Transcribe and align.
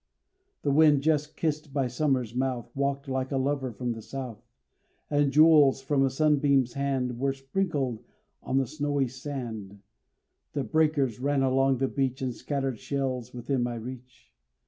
The 0.63 0.71
wind 0.71 1.03
just 1.03 1.37
kissed 1.37 1.73
by 1.75 1.85
summer's 1.85 2.33
mouth 2.33 2.71
Walked 2.75 3.07
like 3.07 3.31
a 3.31 3.37
lover 3.37 3.71
from 3.71 3.91
the 3.91 4.01
South; 4.01 4.41
And 5.11 5.31
jewels 5.31 5.79
from 5.79 6.03
a 6.03 6.09
sunbeam's 6.09 6.73
hand 6.73 7.19
Were 7.19 7.33
sprinkled 7.33 8.03
on 8.41 8.57
the 8.57 8.65
snowy 8.65 9.07
sand; 9.07 9.79
The 10.53 10.63
breakers 10.63 11.19
ran 11.19 11.43
along 11.43 11.77
the 11.77 11.87
beach, 11.87 12.19
And 12.23 12.33
scattered 12.33 12.79
shells 12.79 13.31
within 13.31 13.61
my 13.61 13.75
reach. 13.75 14.31